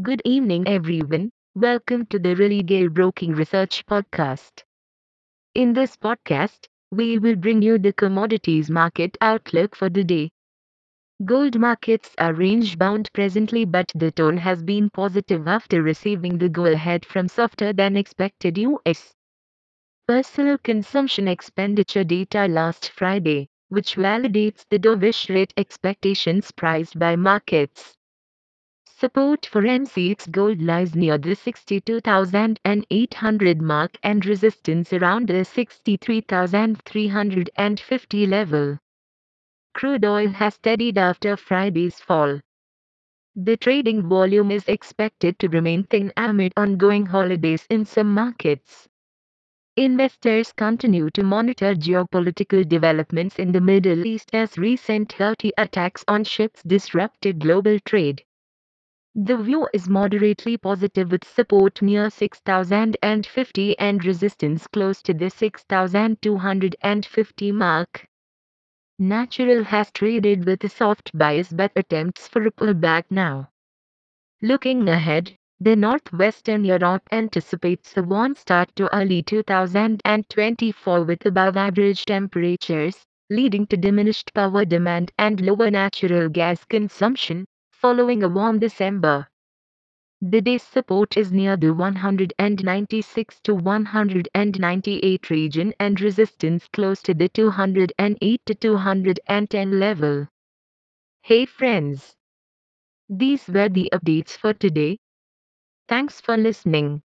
Good 0.00 0.22
evening, 0.24 0.68
everyone. 0.68 1.32
Welcome 1.56 2.06
to 2.06 2.18
the 2.20 2.36
Religare 2.36 2.88
Broking 2.88 3.32
Research 3.32 3.84
Podcast. 3.84 4.62
In 5.54 5.72
this 5.72 5.96
podcast, 5.96 6.66
we 6.90 7.18
will 7.18 7.36
bring 7.36 7.62
you 7.62 7.78
the 7.78 7.92
commodities 7.92 8.70
market 8.70 9.18
outlook 9.20 9.76
for 9.76 9.90
the 9.90 10.04
day. 10.04 10.30
Gold 11.24 11.58
markets 11.60 12.14
are 12.18 12.34
range 12.34 12.78
bound 12.78 13.10
presently, 13.14 13.64
but 13.64 13.92
the 13.94 14.12
tone 14.12 14.38
has 14.38 14.62
been 14.62 14.90
positive 14.90 15.48
after 15.48 15.82
receiving 15.82 16.38
the 16.38 16.48
go 16.48 16.66
ahead 16.66 17.04
from 17.06 17.28
softer 17.28 17.72
than 17.72 17.96
expected 17.96 18.58
US 18.58 19.14
personal 20.08 20.58
consumption 20.58 21.28
expenditure 21.28 22.04
data 22.04 22.46
last 22.48 22.90
Friday, 22.90 23.48
which 23.68 23.96
validates 23.96 24.64
the 24.70 24.78
dovish 24.78 25.28
rate 25.28 25.52
expectations 25.56 26.52
priced 26.52 26.98
by 26.98 27.16
markets. 27.16 27.94
Support 29.02 29.46
for 29.46 29.62
MCX 29.62 30.30
gold 30.30 30.62
lies 30.62 30.94
near 30.94 31.18
the 31.18 31.34
62,800 31.34 33.60
mark 33.60 33.98
and 34.04 34.24
resistance 34.24 34.92
around 34.92 35.26
the 35.26 35.44
63,350 35.44 38.26
level. 38.28 38.78
Crude 39.74 40.04
oil 40.04 40.28
has 40.28 40.54
steadied 40.54 40.98
after 40.98 41.36
Friday's 41.36 41.98
fall. 41.98 42.38
The 43.34 43.56
trading 43.56 44.08
volume 44.08 44.52
is 44.52 44.68
expected 44.68 45.36
to 45.40 45.48
remain 45.48 45.82
thin 45.82 46.12
amid 46.16 46.52
ongoing 46.56 47.06
holidays 47.06 47.66
in 47.68 47.84
some 47.84 48.14
markets. 48.14 48.88
Investors 49.76 50.52
continue 50.52 51.10
to 51.10 51.24
monitor 51.24 51.74
geopolitical 51.74 52.68
developments 52.68 53.40
in 53.40 53.50
the 53.50 53.60
Middle 53.60 54.06
East 54.06 54.30
as 54.32 54.56
recent 54.56 55.16
Houthi 55.18 55.50
attacks 55.58 56.04
on 56.06 56.22
ships 56.22 56.62
disrupted 56.62 57.40
global 57.40 57.80
trade. 57.80 58.22
The 59.14 59.38
view 59.38 59.68
is 59.72 59.88
moderately 59.88 60.58
positive 60.58 61.12
with 61.12 61.24
support 61.24 61.80
near 61.80 62.10
6050 62.10 63.78
and 63.78 64.04
resistance 64.04 64.66
close 64.66 65.00
to 65.02 65.14
the 65.14 65.30
6250 65.30 67.52
mark. 67.52 68.06
Natural 68.98 69.64
has 69.64 69.90
traded 69.92 70.44
with 70.44 70.64
a 70.64 70.68
soft 70.68 71.16
bias 71.16 71.52
but 71.52 71.72
attempts 71.76 72.28
for 72.28 72.44
a 72.46 72.50
pullback 72.50 73.04
now. 73.10 73.50
Looking 74.40 74.88
ahead, 74.88 75.36
the 75.60 75.76
Northwestern 75.76 76.64
Europe 76.64 77.02
anticipates 77.12 77.96
a 77.96 78.02
warm 78.02 78.34
start 78.34 78.74
to 78.76 78.92
early 78.94 79.22
2024 79.22 81.04
with 81.04 81.24
above 81.26 81.56
average 81.56 82.04
temperatures, 82.04 83.04
leading 83.30 83.66
to 83.68 83.76
diminished 83.76 84.34
power 84.34 84.64
demand 84.64 85.12
and 85.18 85.40
lower 85.40 85.70
natural 85.70 86.28
gas 86.28 86.64
consumption, 86.64 87.44
following 87.82 88.22
a 88.22 88.28
warm 88.28 88.60
December. 88.60 89.26
The 90.20 90.40
day's 90.40 90.62
support 90.62 91.16
is 91.16 91.32
near 91.32 91.56
the 91.56 91.74
196 91.74 93.40
to 93.40 93.56
198 93.56 95.30
region 95.30 95.74
and 95.80 96.00
resistance 96.00 96.68
close 96.68 97.02
to 97.02 97.12
the 97.12 97.28
208 97.28 98.40
to 98.46 98.54
210 98.54 99.80
level. 99.80 100.28
Hey 101.22 101.44
friends! 101.44 102.14
These 103.08 103.48
were 103.48 103.68
the 103.68 103.90
updates 103.92 104.36
for 104.38 104.54
today. 104.54 105.00
Thanks 105.88 106.20
for 106.20 106.36
listening. 106.36 107.02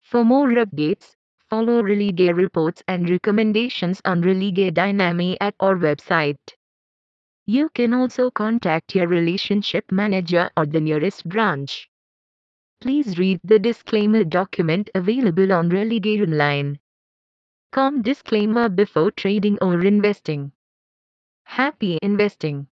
For 0.00 0.24
more 0.24 0.48
updates, 0.48 1.16
follow 1.50 1.82
Religare 1.82 2.34
reports 2.34 2.82
and 2.88 3.10
recommendations 3.10 4.00
on 4.06 4.22
Religare 4.22 4.72
Dynamic 4.72 5.36
at 5.42 5.54
our 5.60 5.76
website. 5.76 6.38
You 7.52 7.68
can 7.68 7.92
also 7.92 8.30
contact 8.30 8.94
your 8.94 9.06
relationship 9.06 9.92
manager 9.92 10.50
or 10.56 10.64
the 10.64 10.80
nearest 10.80 11.28
branch. 11.28 11.90
Please 12.80 13.18
read 13.18 13.40
the 13.44 13.58
disclaimer 13.58 14.24
document 14.24 14.90
available 14.94 15.52
on 15.52 15.70
Religare 15.70 16.22
Online. 16.22 16.78
Com 17.72 18.02
disclaimer 18.02 18.68
before 18.70 19.10
trading 19.10 19.58
or 19.62 19.84
investing. 19.84 20.52
Happy 21.44 21.98
investing. 22.02 22.68